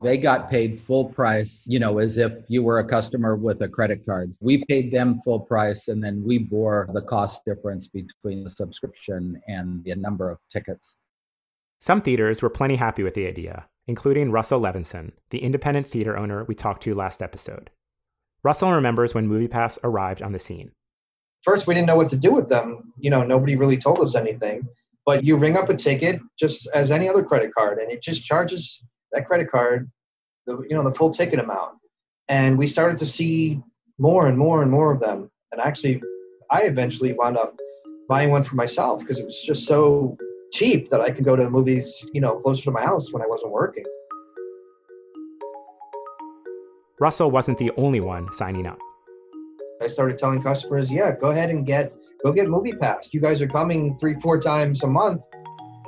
They 0.00 0.16
got 0.16 0.48
paid 0.48 0.80
full 0.80 1.06
price, 1.06 1.64
you 1.66 1.80
know, 1.80 1.98
as 1.98 2.18
if 2.18 2.32
you 2.46 2.62
were 2.62 2.78
a 2.78 2.84
customer 2.84 3.34
with 3.34 3.62
a 3.62 3.68
credit 3.68 4.06
card. 4.06 4.32
We 4.40 4.64
paid 4.66 4.92
them 4.92 5.20
full 5.24 5.40
price 5.40 5.88
and 5.88 6.02
then 6.02 6.22
we 6.24 6.38
bore 6.38 6.88
the 6.92 7.02
cost 7.02 7.44
difference 7.44 7.88
between 7.88 8.44
the 8.44 8.50
subscription 8.50 9.40
and 9.48 9.82
the 9.84 9.96
number 9.96 10.30
of 10.30 10.38
tickets. 10.52 10.94
Some 11.80 12.00
theaters 12.00 12.42
were 12.42 12.50
plenty 12.50 12.76
happy 12.76 13.02
with 13.02 13.14
the 13.14 13.26
idea, 13.26 13.66
including 13.86 14.30
Russell 14.30 14.60
Levinson, 14.60 15.12
the 15.30 15.42
independent 15.42 15.86
theater 15.86 16.16
owner 16.16 16.44
we 16.44 16.54
talked 16.54 16.82
to 16.84 16.94
last 16.94 17.22
episode. 17.22 17.70
Russell 18.44 18.72
remembers 18.72 19.14
when 19.14 19.28
MoviePass 19.28 19.78
arrived 19.82 20.22
on 20.22 20.32
the 20.32 20.38
scene. 20.38 20.70
First, 21.42 21.66
we 21.66 21.74
didn't 21.74 21.86
know 21.86 21.96
what 21.96 22.08
to 22.10 22.16
do 22.16 22.32
with 22.32 22.48
them. 22.48 22.92
You 22.98 23.10
know, 23.10 23.24
nobody 23.24 23.56
really 23.56 23.76
told 23.76 24.00
us 24.00 24.14
anything. 24.14 24.62
But 25.06 25.24
you 25.24 25.36
ring 25.36 25.56
up 25.56 25.70
a 25.70 25.74
ticket 25.74 26.20
just 26.38 26.68
as 26.74 26.90
any 26.90 27.08
other 27.08 27.22
credit 27.22 27.54
card, 27.54 27.78
and 27.78 27.90
it 27.90 28.02
just 28.02 28.24
charges 28.24 28.82
that 29.12 29.26
credit 29.26 29.50
card 29.50 29.90
the 30.48 30.62
you 30.68 30.74
know 30.74 30.82
the 30.82 30.94
full 30.94 31.12
ticket 31.12 31.38
amount. 31.38 31.78
And 32.28 32.58
we 32.58 32.66
started 32.66 32.98
to 32.98 33.06
see 33.06 33.60
more 33.98 34.26
and 34.26 34.36
more 34.36 34.62
and 34.62 34.70
more 34.70 34.92
of 34.92 35.00
them. 35.00 35.30
And 35.52 35.60
actually, 35.60 36.02
I 36.50 36.62
eventually 36.62 37.12
wound 37.12 37.36
up 37.36 37.56
buying 38.08 38.30
one 38.30 38.42
for 38.42 38.56
myself 38.56 39.00
because 39.00 39.18
it 39.18 39.24
was 39.24 39.40
just 39.40 39.66
so 39.66 40.16
cheap 40.52 40.90
that 40.90 41.00
I 41.00 41.10
could 41.10 41.24
go 41.24 41.36
to 41.36 41.44
the 41.44 41.50
movies, 41.50 42.04
you 42.12 42.20
know, 42.20 42.34
closer 42.36 42.64
to 42.64 42.70
my 42.70 42.82
house 42.82 43.12
when 43.12 43.22
I 43.22 43.26
wasn't 43.26 43.52
working. 43.52 43.84
Russell 47.00 47.30
wasn't 47.30 47.58
the 47.58 47.70
only 47.76 48.00
one 48.00 48.32
signing 48.32 48.66
up. 48.66 48.78
I 49.80 49.86
started 49.86 50.18
telling 50.18 50.42
customers, 50.42 50.90
yeah, 50.90 51.14
go 51.14 51.30
ahead 51.30 51.50
and 51.50 51.64
get 51.64 51.92
go 52.24 52.32
get 52.32 52.48
Movie 52.48 52.72
Pass. 52.72 53.10
You 53.12 53.20
guys 53.20 53.40
are 53.40 53.46
coming 53.46 53.96
three, 54.00 54.18
four 54.20 54.40
times 54.40 54.82
a 54.82 54.88
month. 54.88 55.22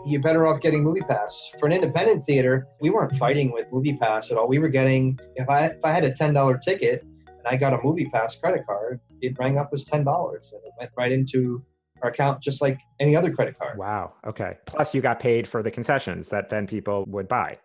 You're 0.06 0.22
better 0.22 0.46
off 0.46 0.60
getting 0.60 0.82
Movie 0.82 1.00
Pass. 1.00 1.50
For 1.58 1.66
an 1.66 1.72
independent 1.72 2.24
theater, 2.24 2.66
we 2.80 2.90
weren't 2.90 3.14
fighting 3.16 3.52
with 3.52 3.66
Movie 3.70 3.96
Pass 3.96 4.30
at 4.30 4.38
all. 4.38 4.48
We 4.48 4.58
were 4.58 4.68
getting 4.68 5.18
if 5.36 5.48
I 5.48 5.66
if 5.66 5.84
I 5.84 5.92
had 5.92 6.04
a 6.04 6.12
ten 6.12 6.32
dollar 6.32 6.56
ticket 6.56 7.02
and 7.26 7.46
I 7.46 7.56
got 7.56 7.74
a 7.74 7.78
Movie 7.84 8.08
Pass 8.10 8.36
credit 8.36 8.66
card, 8.66 9.00
it 9.20 9.38
rang 9.38 9.58
up 9.58 9.70
as 9.74 9.84
ten 9.84 10.04
dollars 10.04 10.50
and 10.52 10.62
it 10.64 10.72
went 10.78 10.90
right 10.96 11.12
into 11.12 11.62
our 12.02 12.10
account 12.10 12.42
just 12.42 12.62
like 12.62 12.80
any 12.98 13.14
other 13.14 13.30
credit 13.30 13.58
card. 13.58 13.76
Wow. 13.76 14.14
Okay. 14.26 14.56
Plus, 14.66 14.94
you 14.94 15.02
got 15.02 15.20
paid 15.20 15.46
for 15.46 15.62
the 15.62 15.70
concessions 15.70 16.30
that 16.30 16.48
then 16.48 16.66
people 16.66 17.04
would 17.08 17.28
buy. 17.28 17.58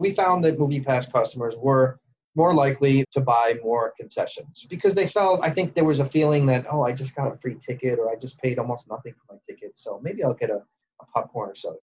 We 0.00 0.12
found 0.12 0.42
that 0.44 0.58
Movie 0.58 0.80
Pass 0.80 1.06
customers 1.06 1.56
were 1.56 2.00
more 2.34 2.52
likely 2.52 3.04
to 3.12 3.20
buy 3.20 3.54
more 3.62 3.94
concessions 3.98 4.66
because 4.68 4.94
they 4.94 5.06
felt 5.06 5.40
i 5.42 5.48
think 5.48 5.74
there 5.74 5.86
was 5.86 6.00
a 6.00 6.04
feeling 6.04 6.44
that 6.44 6.66
oh 6.70 6.82
i 6.82 6.92
just 6.92 7.16
got 7.16 7.32
a 7.32 7.38
free 7.38 7.54
ticket 7.54 7.98
or 7.98 8.10
i 8.10 8.14
just 8.14 8.38
paid 8.38 8.58
almost 8.58 8.86
nothing 8.90 9.14
for 9.14 9.32
my 9.32 9.38
ticket 9.48 9.70
so 9.78 9.98
maybe 10.04 10.22
i'll 10.22 10.34
get 10.34 10.50
a 10.50 10.60
popcorn 11.12 11.50
or 11.50 11.54
soda 11.54 11.78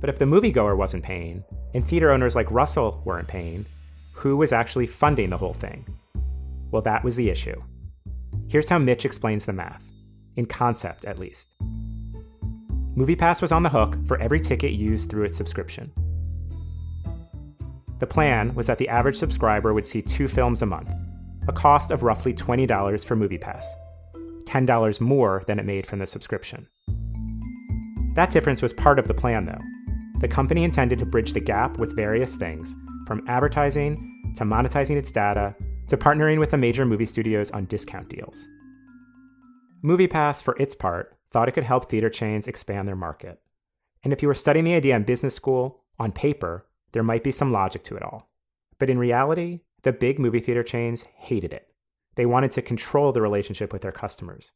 but 0.00 0.10
if 0.10 0.18
the 0.18 0.24
moviegoer 0.24 0.76
wasn't 0.76 1.04
paying 1.04 1.44
and 1.74 1.84
theater 1.84 2.10
owners 2.10 2.34
like 2.34 2.50
russell 2.50 3.02
weren't 3.04 3.28
paying 3.28 3.64
who 4.12 4.36
was 4.36 4.52
actually 4.52 4.86
funding 4.86 5.30
the 5.30 5.38
whole 5.38 5.54
thing? 5.54 5.84
Well 6.70 6.82
that 6.82 7.02
was 7.02 7.16
the 7.16 7.30
issue. 7.30 7.60
Here's 8.48 8.68
how 8.68 8.78
mitch 8.78 9.04
explains 9.04 9.44
the 9.44 9.52
math 9.52 9.82
in 10.36 10.46
concept 10.46 11.04
at 11.04 11.18
least. 11.18 11.48
Moviepass 12.96 13.40
was 13.40 13.52
on 13.52 13.62
the 13.62 13.68
hook 13.68 13.96
for 14.06 14.20
every 14.20 14.40
ticket 14.40 14.72
used 14.72 15.10
through 15.10 15.24
its 15.24 15.36
subscription. 15.36 15.92
The 18.00 18.06
plan 18.06 18.54
was 18.54 18.66
that 18.66 18.78
the 18.78 18.88
average 18.88 19.16
subscriber 19.16 19.72
would 19.72 19.86
see 19.86 20.02
two 20.02 20.28
films 20.28 20.62
a 20.62 20.66
month, 20.66 20.90
a 21.48 21.52
cost 21.52 21.90
of 21.90 22.02
roughly 22.02 22.34
$20 22.34 23.04
for 23.04 23.16
MoviePass, 23.16 23.64
$10 24.44 25.00
more 25.00 25.42
than 25.46 25.58
it 25.58 25.64
made 25.64 25.86
from 25.86 26.00
the 26.00 26.06
subscription. 26.06 26.66
That 28.14 28.30
difference 28.30 28.60
was 28.60 28.72
part 28.72 28.98
of 28.98 29.08
the 29.08 29.14
plan, 29.14 29.46
though. 29.46 29.60
The 30.20 30.28
company 30.28 30.64
intended 30.64 30.98
to 30.98 31.06
bridge 31.06 31.32
the 31.32 31.40
gap 31.40 31.78
with 31.78 31.96
various 31.96 32.34
things, 32.34 32.74
from 33.06 33.24
advertising 33.26 34.34
to 34.36 34.44
monetizing 34.44 34.96
its 34.96 35.10
data 35.10 35.54
to 35.88 35.96
partnering 35.96 36.38
with 36.38 36.50
the 36.50 36.56
major 36.56 36.84
movie 36.84 37.06
studios 37.06 37.50
on 37.50 37.64
discount 37.66 38.08
deals. 38.08 38.46
MoviePass, 39.82 40.42
for 40.42 40.56
its 40.56 40.74
part, 40.74 41.16
thought 41.30 41.48
it 41.48 41.52
could 41.52 41.64
help 41.64 41.90
theater 41.90 42.10
chains 42.10 42.46
expand 42.46 42.86
their 42.86 42.96
market. 42.96 43.40
And 44.04 44.12
if 44.12 44.22
you 44.22 44.28
were 44.28 44.34
studying 44.34 44.64
the 44.64 44.74
idea 44.74 44.94
in 44.94 45.04
business 45.04 45.34
school, 45.34 45.82
on 45.98 46.12
paper, 46.12 46.66
there 46.92 47.02
might 47.02 47.24
be 47.24 47.32
some 47.32 47.52
logic 47.52 47.82
to 47.84 47.96
it 47.96 48.02
all. 48.02 48.30
But 48.78 48.90
in 48.90 48.98
reality, 48.98 49.60
the 49.82 49.92
big 49.92 50.18
movie 50.18 50.40
theater 50.40 50.62
chains 50.62 51.02
hated 51.02 51.52
it. 51.52 51.68
They 52.16 52.26
wanted 52.26 52.50
to 52.52 52.62
control 52.62 53.12
the 53.12 53.22
relationship 53.22 53.72
with 53.72 53.82
their 53.82 53.92
customers. 53.92 54.52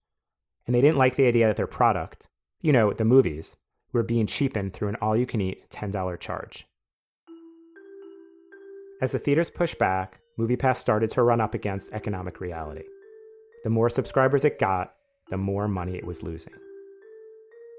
And 0.67 0.75
they 0.75 0.81
didn't 0.81 0.99
like 0.99 1.17
the 1.17 1.27
idea 1.27 1.47
that 1.47 1.57
their 1.57 1.67
product, 1.67 2.29
you 2.61 2.73
know, 2.73 2.93
the 2.93 3.05
movies, 3.05 3.57
were 3.93 4.03
being 4.03 4.27
cheapened 4.27 4.73
through 4.73 4.89
an 4.89 4.97
all 5.01 5.17
you 5.17 5.27
can 5.27 5.41
eat 5.41 5.69
$10 5.71 6.21
charge. 6.21 6.67
As 9.01 9.13
the 9.13 9.19
theaters 9.19 9.51
pushed 9.51 9.79
back, 9.79 10.17
MoviePass 10.39 10.77
started 10.77 11.11
to 11.11 11.23
run 11.23 11.41
up 11.41 11.55
against 11.55 11.93
economic 11.93 12.41
reality. 12.41 12.85
The 13.65 13.71
more 13.71 13.91
subscribers 13.91 14.45
it 14.45 14.59
got, 14.59 14.95
the 15.31 15.37
more 15.37 15.67
money 15.67 15.97
it 15.97 16.07
was 16.07 16.23
losing. 16.23 16.53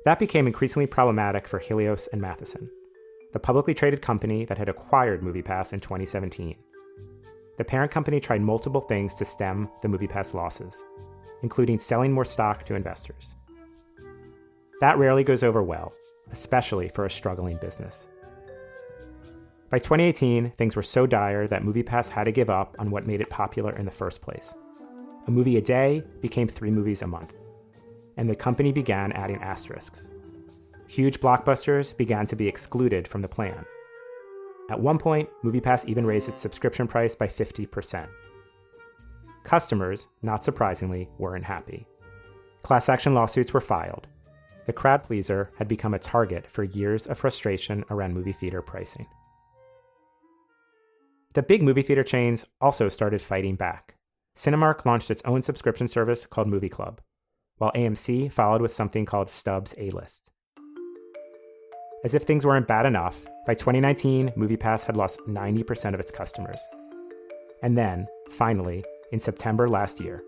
That 0.05 0.19
became 0.19 0.47
increasingly 0.47 0.87
problematic 0.87 1.47
for 1.47 1.59
Helios 1.59 2.07
and 2.11 2.21
Matheson, 2.21 2.69
the 3.33 3.39
publicly 3.39 3.73
traded 3.73 4.01
company 4.01 4.45
that 4.45 4.57
had 4.57 4.69
acquired 4.69 5.21
MoviePass 5.21 5.73
in 5.73 5.79
2017. 5.79 6.55
The 7.57 7.63
parent 7.63 7.91
company 7.91 8.19
tried 8.19 8.41
multiple 8.41 8.81
things 8.81 9.15
to 9.15 9.25
stem 9.25 9.69
the 9.81 9.87
MoviePass 9.87 10.33
losses, 10.33 10.83
including 11.41 11.79
selling 11.79 12.11
more 12.11 12.25
stock 12.25 12.63
to 12.65 12.75
investors. 12.75 13.36
That 14.81 14.97
rarely 14.97 15.23
goes 15.23 15.43
over 15.43 15.63
well, 15.63 15.93
especially 16.31 16.89
for 16.89 17.05
a 17.05 17.11
struggling 17.11 17.57
business. 17.57 18.07
By 19.69 19.79
2018, 19.79 20.51
things 20.51 20.75
were 20.75 20.83
so 20.83 21.05
dire 21.05 21.47
that 21.47 21.63
MoviePass 21.63 22.09
had 22.09 22.25
to 22.25 22.31
give 22.31 22.49
up 22.49 22.75
on 22.79 22.89
what 22.89 23.07
made 23.07 23.21
it 23.21 23.29
popular 23.29 23.75
in 23.75 23.85
the 23.85 23.91
first 23.91 24.21
place. 24.21 24.53
A 25.27 25.31
movie 25.31 25.57
a 25.57 25.61
day 25.61 26.03
became 26.21 26.47
three 26.47 26.71
movies 26.71 27.01
a 27.01 27.07
month, 27.07 27.33
and 28.15 28.29
the 28.29 28.35
company 28.35 28.71
began 28.71 29.11
adding 29.11 29.41
asterisks 29.41 30.09
huge 30.87 31.19
blockbusters 31.19 31.95
began 31.95 32.25
to 32.27 32.35
be 32.35 32.47
excluded 32.47 33.07
from 33.07 33.21
the 33.21 33.27
plan. 33.27 33.65
At 34.69 34.79
one 34.79 34.97
point, 34.97 35.29
MoviePass 35.43 35.85
even 35.85 36.05
raised 36.05 36.29
its 36.29 36.41
subscription 36.41 36.87
price 36.87 37.15
by 37.15 37.27
50%. 37.27 38.07
Customers, 39.43 40.07
not 40.21 40.43
surprisingly, 40.43 41.09
weren't 41.17 41.45
happy. 41.45 41.85
Class 42.63 42.89
action 42.89 43.13
lawsuits 43.13 43.53
were 43.53 43.61
filed. 43.61 44.07
The 44.67 44.73
crowd 44.73 45.03
pleaser 45.03 45.49
had 45.57 45.69
become 45.69 45.93
a 45.93 45.99
target 45.99 46.45
for 46.45 46.63
years 46.63 47.07
of 47.07 47.17
frustration 47.17 47.85
around 47.89 48.13
movie 48.13 48.33
theater 48.33 48.61
pricing. 48.61 49.07
The 51.33 51.41
big 51.41 51.63
movie 51.63 51.83
theater 51.83 52.03
chains 52.03 52.45
also 52.59 52.89
started 52.89 53.21
fighting 53.21 53.55
back. 53.55 53.95
Cinemark 54.35 54.85
launched 54.85 55.09
its 55.09 55.21
own 55.23 55.41
subscription 55.41 55.87
service 55.87 56.25
called 56.25 56.47
Movie 56.47 56.69
Club, 56.69 56.99
while 57.57 57.71
AMC 57.71 58.31
followed 58.31 58.61
with 58.61 58.73
something 58.73 59.05
called 59.05 59.29
Stubs 59.29 59.73
A 59.77 59.89
List. 59.91 60.31
As 62.03 62.13
if 62.13 62.23
things 62.23 62.45
weren't 62.45 62.67
bad 62.67 62.85
enough, 62.85 63.25
by 63.45 63.55
2019, 63.55 64.33
MoviePass 64.37 64.83
had 64.83 64.97
lost 64.97 65.21
90% 65.27 65.93
of 65.93 65.99
its 65.99 66.11
customers. 66.11 66.59
And 67.63 67.77
then, 67.77 68.07
finally, 68.29 68.83
in 69.11 69.19
September 69.19 69.67
last 69.67 69.99
year, 69.99 70.21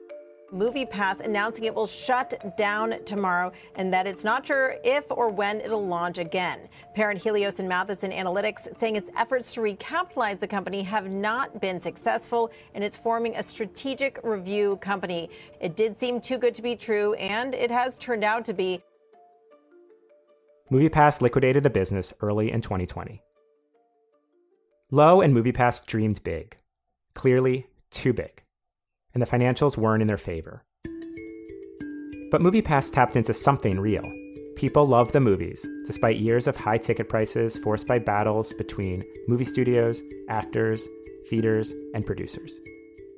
MoviePass 0.54 1.22
announcing 1.22 1.66
it 1.66 1.74
will 1.74 1.88
shut 1.88 2.56
down 2.58 2.96
tomorrow 3.06 3.52
and 3.76 3.94
that 3.94 4.08
it's 4.08 4.24
not 4.24 4.46
sure 4.46 4.76
if 4.84 5.10
or 5.12 5.30
when 5.30 5.62
it'll 5.62 5.86
launch 5.86 6.18
again. 6.18 6.68
Parent 6.96 7.22
Helios 7.22 7.60
and 7.60 7.70
Matheson 7.70 8.12
Analytics 8.12 8.76
saying 8.76 8.96
its 8.96 9.10
efforts 9.16 9.54
to 9.54 9.62
recapitalize 9.62 10.40
the 10.40 10.48
company 10.48 10.82
have 10.82 11.10
not 11.10 11.62
been 11.62 11.80
successful 11.80 12.52
and 12.74 12.84
it's 12.84 12.98
forming 12.98 13.36
a 13.36 13.44
strategic 13.44 14.20
review 14.24 14.78
company. 14.78 15.30
It 15.62 15.76
did 15.76 15.98
seem 15.98 16.20
too 16.20 16.38
good 16.38 16.56
to 16.56 16.62
be 16.62 16.76
true 16.76 17.14
and 17.16 17.54
it 17.54 17.72
has 17.72 17.98
turned 17.98 18.24
out 18.24 18.46
to 18.46 18.54
be. 18.54 18.82
MoviePass 20.72 21.22
liquidated 21.22 21.64
the 21.64 21.70
business 21.70 22.14
early 22.22 22.52
in 22.52 22.62
2020. 22.62 23.22
Lowe 24.92 25.22
and 25.22 25.36
MoviePass 25.36 25.86
dreamed 25.86 26.24
big, 26.24 26.58
clearly 27.14 27.68
too 27.92 28.14
big, 28.14 28.44
and 29.14 29.22
the 29.22 29.28
financials 29.28 29.78
weren't 29.78 30.02
in 30.02 30.08
their 30.08 30.18
favor. 30.18 30.64
But 32.32 32.42
MoviePass 32.42 32.92
tapped 32.92 33.16
into 33.16 33.34
something 33.34 33.80
real. 33.80 34.04
People 34.56 34.86
loved 34.86 35.14
the 35.14 35.20
movies, 35.20 35.66
despite 35.86 36.18
years 36.18 36.46
of 36.46 36.56
high 36.56 36.78
ticket 36.78 37.10
prices 37.10 37.58
forced 37.58 37.88
by 37.88 37.98
battles 37.98 38.54
between 38.54 39.04
movie 39.28 39.46
studios, 39.46 40.02
actors, 40.30 40.88
theaters, 41.30 41.74
and 41.94 42.06
producers. 42.06 42.60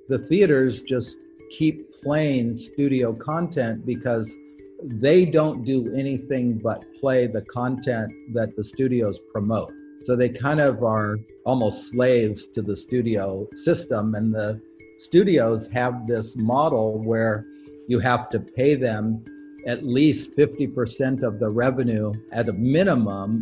The 0.07 0.19
theaters 0.19 0.83
just 0.83 1.17
keep 1.49 1.93
playing 2.01 2.55
studio 2.55 3.13
content 3.13 3.85
because 3.85 4.37
they 4.83 5.25
don't 5.25 5.63
do 5.65 5.93
anything 5.95 6.57
but 6.57 6.85
play 6.99 7.27
the 7.27 7.41
content 7.43 8.11
that 8.33 8.55
the 8.55 8.63
studios 8.63 9.19
promote. 9.33 9.71
So 10.03 10.15
they 10.15 10.29
kind 10.29 10.59
of 10.59 10.83
are 10.83 11.17
almost 11.45 11.87
slaves 11.91 12.47
to 12.55 12.61
the 12.61 12.75
studio 12.75 13.47
system. 13.53 14.15
And 14.15 14.33
the 14.33 14.61
studios 15.01 15.67
have 15.67 16.05
this 16.05 16.35
model 16.35 16.99
where 17.03 17.43
you 17.87 17.97
have 17.99 18.29
to 18.29 18.39
pay 18.39 18.75
them 18.75 19.23
at 19.65 19.83
least 19.83 20.35
50% 20.37 21.23
of 21.23 21.39
the 21.39 21.49
revenue 21.49 22.13
at 22.31 22.49
a 22.49 22.53
minimum. 22.53 23.41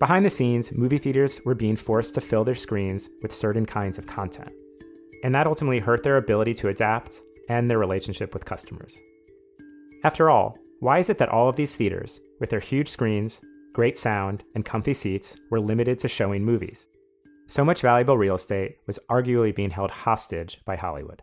Behind 0.00 0.26
the 0.26 0.30
scenes, 0.30 0.72
movie 0.72 0.98
theaters 0.98 1.40
were 1.44 1.54
being 1.54 1.76
forced 1.76 2.14
to 2.14 2.20
fill 2.20 2.42
their 2.42 2.56
screens 2.56 3.10
with 3.22 3.32
certain 3.32 3.64
kinds 3.64 3.96
of 3.96 4.08
content. 4.08 4.50
And 5.22 5.32
that 5.36 5.46
ultimately 5.46 5.78
hurt 5.78 6.02
their 6.02 6.16
ability 6.16 6.54
to 6.54 6.68
adapt 6.68 7.22
and 7.48 7.70
their 7.70 7.78
relationship 7.78 8.34
with 8.34 8.44
customers. 8.44 8.98
After 10.02 10.28
all, 10.28 10.58
why 10.80 10.98
is 10.98 11.10
it 11.10 11.18
that 11.18 11.28
all 11.28 11.48
of 11.48 11.54
these 11.54 11.76
theaters, 11.76 12.20
with 12.40 12.50
their 12.50 12.60
huge 12.60 12.88
screens, 12.88 13.40
great 13.72 13.96
sound, 13.96 14.42
and 14.56 14.64
comfy 14.64 14.94
seats, 14.94 15.36
were 15.50 15.60
limited 15.60 16.00
to 16.00 16.08
showing 16.08 16.44
movies? 16.44 16.88
So 17.46 17.64
much 17.64 17.82
valuable 17.82 18.16
real 18.16 18.36
estate 18.36 18.78
was 18.86 18.98
arguably 19.10 19.54
being 19.54 19.70
held 19.70 19.90
hostage 19.90 20.60
by 20.64 20.76
Hollywood. 20.76 21.22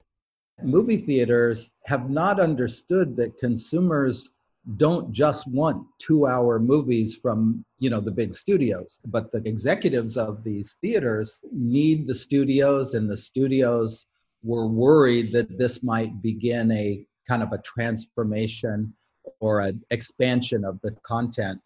Movie 0.62 0.98
theaters 0.98 1.72
have 1.86 2.10
not 2.10 2.40
understood 2.40 3.16
that 3.16 3.38
consumers 3.38 4.30
don't 4.78 5.12
just 5.12 5.48
want 5.48 5.86
two-hour 6.00 6.60
movies 6.60 7.16
from 7.16 7.64
you 7.80 7.90
know 7.90 8.02
the 8.02 8.12
big 8.12 8.34
studios 8.34 9.00
but 9.06 9.32
the 9.32 9.42
executives 9.48 10.18
of 10.18 10.44
these 10.44 10.76
theaters 10.82 11.40
need 11.52 12.06
the 12.06 12.14
studios 12.14 12.94
and 12.94 13.10
the 13.10 13.18
studios 13.18 14.06
were 14.44 14.68
worried 14.68 15.32
that 15.34 15.58
this 15.58 15.82
might 15.82 16.22
begin 16.22 16.72
a 16.72 17.04
kind 17.28 17.42
of 17.42 17.52
a 17.52 17.58
transformation 17.60 18.94
or 19.40 19.62
an 19.62 19.82
expansion 19.92 20.64
of 20.64 20.80
the 20.82 20.92
content 21.04 21.60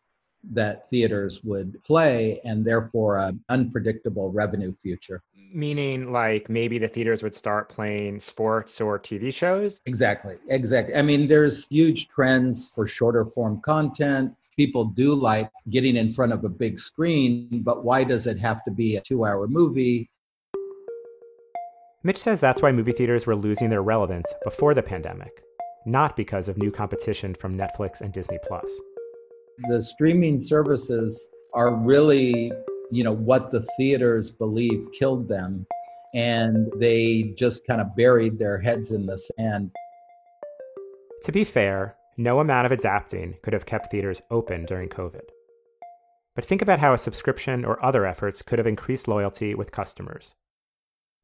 that 0.51 0.89
theaters 0.89 1.43
would 1.43 1.81
play 1.83 2.41
and 2.43 2.65
therefore 2.65 3.17
an 3.17 3.43
unpredictable 3.49 4.31
revenue 4.31 4.73
future. 4.81 5.21
Meaning, 5.53 6.11
like 6.11 6.49
maybe 6.49 6.79
the 6.79 6.87
theaters 6.87 7.21
would 7.23 7.35
start 7.35 7.69
playing 7.69 8.19
sports 8.19 8.81
or 8.81 8.99
TV 8.99 9.33
shows? 9.33 9.81
Exactly. 9.85 10.35
Exactly. 10.49 10.95
I 10.95 11.01
mean, 11.01 11.27
there's 11.27 11.67
huge 11.67 12.07
trends 12.07 12.73
for 12.73 12.87
shorter 12.87 13.25
form 13.25 13.61
content. 13.61 14.33
People 14.57 14.85
do 14.85 15.13
like 15.15 15.49
getting 15.69 15.95
in 15.95 16.11
front 16.13 16.31
of 16.31 16.43
a 16.43 16.49
big 16.49 16.79
screen, 16.79 17.61
but 17.63 17.83
why 17.83 18.03
does 18.03 18.27
it 18.27 18.37
have 18.39 18.63
to 18.63 18.71
be 18.71 18.97
a 18.97 19.01
two 19.01 19.25
hour 19.25 19.47
movie? 19.47 20.09
Mitch 22.03 22.17
says 22.17 22.41
that's 22.41 22.61
why 22.61 22.71
movie 22.71 22.91
theaters 22.91 23.25
were 23.25 23.35
losing 23.35 23.69
their 23.69 23.81
relevance 23.81 24.31
before 24.43 24.73
the 24.73 24.83
pandemic, 24.83 25.41
not 25.85 26.17
because 26.17 26.49
of 26.49 26.57
new 26.57 26.69
competition 26.69 27.33
from 27.33 27.57
Netflix 27.57 28.01
and 28.01 28.11
Disney 28.11 28.39
Plus 28.43 28.69
the 29.69 29.81
streaming 29.81 30.41
services 30.41 31.27
are 31.53 31.75
really 31.75 32.51
you 32.91 33.03
know 33.03 33.13
what 33.13 33.51
the 33.51 33.65
theaters 33.75 34.29
believe 34.29 34.87
killed 34.97 35.27
them. 35.27 35.65
And 36.13 36.71
they 36.79 37.33
just 37.35 37.65
kind 37.65 37.81
of 37.81 37.95
buried 37.95 38.37
their 38.37 38.59
heads 38.59 38.91
in 38.91 39.07
the 39.07 39.17
sand. 39.17 39.71
To 41.23 41.31
be 41.31 41.43
fair 41.43 41.95
no 42.15 42.39
amount 42.39 42.67
of 42.67 42.71
adapting 42.71 43.35
could 43.41 43.53
have 43.53 43.65
kept 43.65 43.89
theaters 43.89 44.21
open 44.29 44.65
during 44.65 44.87
covid. 44.87 45.29
But 46.35 46.45
think 46.45 46.61
about 46.61 46.77
how 46.77 46.93
a 46.93 46.99
subscription 46.99 47.65
or 47.65 47.83
other 47.83 48.05
efforts 48.05 48.43
could 48.43 48.59
have 48.59 48.67
increased 48.67 49.07
loyalty 49.07 49.55
with 49.55 49.71
customers. 49.71 50.35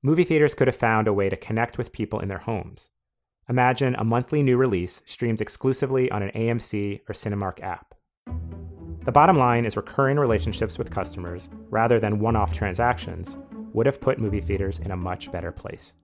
Movie 0.02 0.24
theaters 0.24 0.56
could 0.56 0.68
have 0.68 0.76
found 0.76 1.08
a 1.08 1.14
way 1.14 1.30
to 1.30 1.36
connect 1.38 1.78
with 1.78 1.92
people 1.92 2.20
in 2.20 2.28
their 2.28 2.40
homes. 2.40 2.90
Imagine 3.48 3.94
a 3.96 4.04
monthly 4.04 4.42
new 4.42 4.58
release 4.58 5.04
streamed 5.06 5.42
exclusively 5.42 6.10
on 6.10 6.24
an 6.24 6.32
amc 6.32 7.02
or 7.08 7.14
cinemark 7.14 7.62
app 7.62 7.94
the 9.06 9.12
bottom 9.12 9.38
line 9.38 9.66
is 9.66 9.78
recurring 9.78 10.18
relationships 10.18 10.78
with 10.78 10.92
customers, 10.92 11.50
rather 11.70 12.00
than 12.00 12.20
one 12.20 12.36
off 12.36 12.54
transactions, 12.54 13.38
would 13.74 13.86
have 13.86 14.02
put 14.02 14.20
movie 14.20 14.42
theaters 14.42 14.80
in 14.80 14.92
a 14.92 14.98
much 14.98 15.32
better 15.32 15.52
place. 15.52 15.96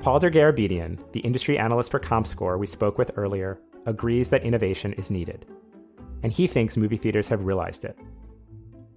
Paul 0.00 0.20
Dergarabedian, 0.20 0.98
the 1.12 1.20
industry 1.20 1.58
analyst 1.58 1.90
for 1.90 2.00
ComScore 2.00 2.58
we 2.58 2.66
spoke 2.66 2.98
with 2.98 3.10
earlier, 3.16 3.60
agrees 3.86 4.28
that 4.30 4.44
innovation 4.44 4.92
is 4.94 5.10
needed. 5.10 5.44
And 6.22 6.32
he 6.32 6.46
thinks 6.46 6.76
movie 6.76 6.96
theaters 6.96 7.28
have 7.28 7.44
realized 7.44 7.84
it. 7.84 7.98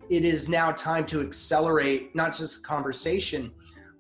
It 0.10 0.24
is 0.24 0.48
now 0.48 0.72
time 0.72 1.06
to 1.08 1.22
accelerate 1.22 2.14
not 2.14 2.38
just 2.38 2.58
the 2.58 2.62
conversation 2.62 3.52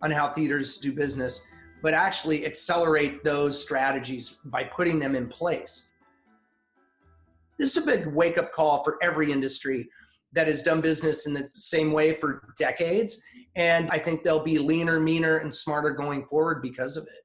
on 0.02 0.12
how 0.12 0.32
theaters 0.32 0.78
do 0.78 0.94
business, 0.94 1.44
but 1.82 1.94
actually 1.94 2.46
accelerate 2.46 3.24
those 3.24 3.62
strategies 3.62 4.38
by 4.46 4.64
putting 4.64 5.00
them 5.00 5.16
in 5.16 5.28
place 5.28 5.93
this 7.58 7.76
is 7.76 7.84
a 7.84 7.86
big 7.86 8.08
wake 8.08 8.38
up 8.38 8.52
call 8.52 8.84
for 8.84 8.98
every 9.02 9.32
industry 9.32 9.88
that 10.34 10.48
has 10.48 10.64
done 10.64 10.82
business 10.82 11.28
in 11.28 11.34
the 11.34 11.48
same 11.56 11.92
way 11.92 12.16
for 12.16 12.54
decades. 12.58 13.22
And 13.56 13.90
I 13.92 14.00
think 14.00 14.24
they'll 14.24 14.44
be 14.44 14.58
leaner, 14.58 15.00
meaner, 15.00 15.38
and 15.38 15.54
smarter 15.54 15.92
going 15.92 16.26
forward 16.26 16.62
because 16.62 16.98
of 16.98 17.04
it. 17.04 17.24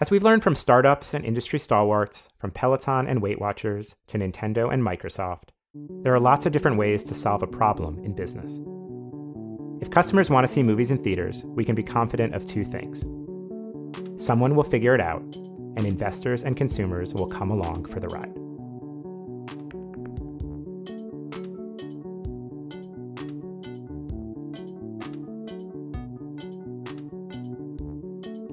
As 0.00 0.10
we've 0.10 0.22
learned 0.22 0.42
from 0.42 0.56
startups 0.56 1.14
and 1.14 1.24
industry 1.24 1.58
stalwarts, 1.58 2.28
from 2.38 2.50
Peloton 2.50 3.06
and 3.06 3.22
Weight 3.22 3.40
Watchers 3.40 3.96
to 4.08 4.18
Nintendo 4.18 4.72
and 4.72 4.82
Microsoft, 4.82 5.50
there 6.02 6.14
are 6.14 6.20
lots 6.20 6.46
of 6.46 6.52
different 6.52 6.78
ways 6.78 7.04
to 7.04 7.14
solve 7.14 7.42
a 7.42 7.46
problem 7.46 7.98
in 8.02 8.14
business. 8.14 8.58
If 9.80 9.90
customers 9.90 10.30
want 10.30 10.46
to 10.46 10.52
see 10.52 10.62
movies 10.62 10.90
in 10.90 10.98
theaters, 10.98 11.44
we 11.44 11.64
can 11.64 11.74
be 11.74 11.82
confident 11.82 12.34
of 12.34 12.44
two 12.44 12.64
things. 12.64 13.02
Someone 14.16 14.56
will 14.56 14.64
figure 14.64 14.94
it 14.94 15.00
out, 15.00 15.22
and 15.76 15.86
investors 15.86 16.44
and 16.44 16.56
consumers 16.56 17.14
will 17.14 17.28
come 17.28 17.50
along 17.50 17.84
for 17.84 18.00
the 18.00 18.08
ride. 18.08 18.49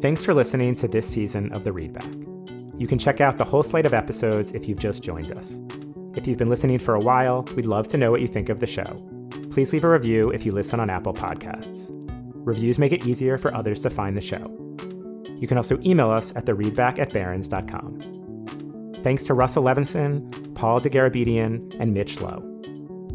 Thanks 0.02 0.24
for 0.24 0.36
listening 0.36 0.76
to 0.76 0.88
this 0.88 1.10
season 1.10 1.52
of 1.54 1.64
The 1.64 1.72
Readback. 1.72 2.80
You 2.80 2.86
can 2.86 3.00
check 3.00 3.20
out 3.20 3.40
the 3.40 3.44
whole 3.44 3.64
slate 3.64 3.88
of 3.88 3.96
episodes 3.96 4.52
if 4.52 4.68
you've 4.68 4.78
just 4.78 5.02
joined 5.02 5.32
us. 5.32 5.60
If 6.16 6.28
you've 6.28 6.38
been 6.38 6.50
listening 6.50 6.78
for 6.78 6.94
a 6.94 7.00
while, 7.00 7.42
we'd 7.56 7.66
love 7.66 7.88
to 7.90 7.98
know 7.98 8.12
what 8.12 8.22
you 8.22 8.28
think 8.28 8.50
of 8.50 8.60
the 8.60 8.68
show. 8.68 8.84
Please 9.50 9.74
leave 9.74 9.84
a 9.84 9.90
review 9.90 10.30
if 10.30 10.46
you 10.46 10.52
listen 10.52 10.80
on 10.80 10.92
Apple 10.92 11.16
Podcasts. 11.16 11.90
Reviews 12.46 12.78
make 12.78 12.92
it 12.92 13.08
easier 13.08 13.40
for 13.40 13.54
others 13.56 13.82
to 13.82 13.90
find 13.90 14.16
the 14.16 14.22
show. 14.22 14.38
You 15.40 15.48
can 15.48 15.58
also 15.58 15.80
email 15.84 16.12
us 16.12 16.36
at 16.36 16.46
thereadback 16.46 17.00
at 17.00 17.12
barrons.com. 17.12 18.00
Thanks 18.98 19.24
to 19.24 19.34
Russell 19.34 19.64
Levinson, 19.64 20.54
Paul 20.54 20.80
Dergarabedian, 20.80 21.80
and 21.80 21.92
Mitch 21.92 22.22
Lowe. 22.22 22.44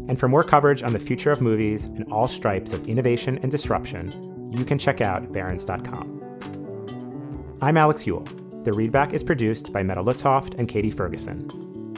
And 0.09 0.19
for 0.19 0.27
more 0.27 0.43
coverage 0.43 0.83
on 0.83 0.91
the 0.91 0.99
future 0.99 1.31
of 1.31 1.39
movies 1.39 1.85
and 1.85 2.11
all 2.11 2.27
stripes 2.27 2.73
of 2.73 2.89
innovation 2.89 3.39
and 3.41 3.49
disruption, 3.49 4.11
you 4.51 4.65
can 4.65 4.77
check 4.77 4.99
out 4.99 5.31
barrons.com. 5.31 6.19
I'm 7.63 7.77
Alex 7.77 8.05
Eule. 8.05 8.25
The 8.65 8.71
Readback 8.71 9.13
is 9.13 9.23
produced 9.23 9.71
by 9.71 9.83
Meta 9.83 10.03
Lutzoft 10.03 10.59
and 10.59 10.67
Katie 10.67 10.91
Ferguson. 10.91 11.47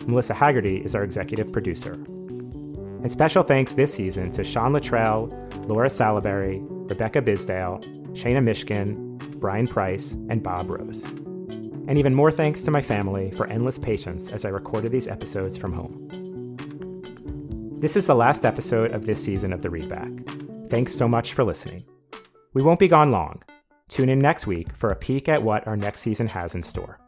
Melissa 0.06 0.36
Haggerty 0.36 0.78
is 0.86 0.94
our 0.94 1.04
executive 1.04 1.52
producer. 1.52 1.94
And 1.94 3.12
special 3.12 3.42
thanks 3.42 3.74
this 3.74 3.92
season 3.92 4.30
to 4.34 4.44
Sean 4.44 4.74
Luttrell, 4.74 5.26
Laura 5.66 5.90
Salaberry, 5.90 6.64
Rebecca 6.88 7.20
Bisdale, 7.20 7.84
Shana 8.14 8.44
Mishkin, 8.44 9.18
Brian 9.40 9.66
Price, 9.66 10.12
and 10.30 10.44
Bob 10.44 10.70
Rose. 10.70 11.02
And 11.88 11.98
even 11.98 12.14
more 12.14 12.30
thanks 12.30 12.62
to 12.62 12.70
my 12.70 12.84
family 12.84 13.32
for 13.32 13.48
endless 13.48 13.80
patience 13.80 14.32
as 14.32 14.46
I 14.46 14.50
recorded 14.50 14.92
these 14.92 15.08
episodes 15.08 15.58
from 15.58 15.74
home. 15.74 16.10
This 17.80 17.96
is 17.96 18.06
the 18.06 18.14
last 18.14 18.46
episode 18.46 18.92
of 18.92 19.08
this 19.08 19.24
season 19.24 19.52
of 19.52 19.64
The 19.64 19.70
Readback. 19.70 20.70
Thanks 20.70 20.94
so 20.94 21.08
much 21.08 21.34
for 21.34 21.44
listening. 21.44 21.84
We 22.54 22.62
won't 22.62 22.80
be 22.80 22.88
gone 22.88 23.10
long. 23.10 23.42
Tune 23.88 24.10
in 24.10 24.20
next 24.20 24.48
week 24.48 24.74
for 24.74 24.90
a 24.90 24.96
peek 24.96 25.30
at 25.30 25.44
what 25.44 25.68
our 25.68 25.78
next 25.78 26.02
season 26.02 26.28
has 26.28 26.56
in 26.56 26.64
store. 26.64 27.00